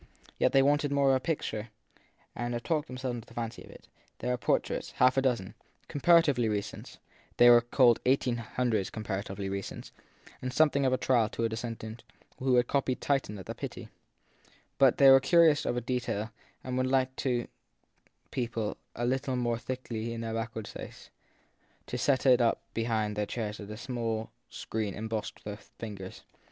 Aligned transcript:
Yet 0.39 0.51
they 0.51 0.63
wanted 0.63 0.91
more 0.91 1.11
of 1.11 1.17
a 1.17 1.19
picture 1.19 1.69
and 2.35 2.59
talked 2.63 2.87
them 2.87 2.97
selves 2.97 3.13
into 3.17 3.27
the 3.27 3.35
fancy 3.35 3.63
of 3.63 3.69
it; 3.69 3.87
there 4.17 4.31
were 4.31 4.37
portraits 4.37 4.93
half 4.93 5.15
a 5.15 5.21
dozen, 5.21 5.53
comparatively 5.87 6.49
recent 6.49 6.97
(they 7.37 7.45
called 7.69 7.99
1800 8.07 8.91
comparatively 8.91 9.47
recent), 9.47 9.91
and 10.41 10.51
something 10.51 10.87
of 10.87 10.91
a 10.93 10.97
trial 10.97 11.29
to 11.29 11.43
a 11.43 11.49
descendant 11.49 12.03
who 12.39 12.55
had 12.55 12.65
copied 12.65 12.99
Titian 12.99 13.37
at 13.37 13.45
the 13.45 13.53
Pitti; 13.53 13.89
but 14.79 14.97
they 14.97 15.11
were 15.11 15.19
curious 15.19 15.67
of 15.67 15.85
detail 15.85 16.31
and 16.63 16.77
would 16.77 16.87
have 16.87 16.91
liked 16.91 17.17
to 17.17 17.47
people 18.31 18.77
a 18.95 19.05
little 19.05 19.35
more 19.35 19.59
thickly 19.59 20.17
their 20.17 20.33
back 20.33 20.55
ward 20.55 20.65
space, 20.65 21.11
to 21.85 21.95
set 21.99 22.25
it 22.25 22.41
up 22.41 22.63
behind 22.73 23.15
their 23.15 23.27
chairs 23.27 23.59
as 23.59 23.69
a 23.69 24.25
screen 24.49 24.95
embossed 24.95 25.45
with 25.45 25.69
figures. 25.77 26.23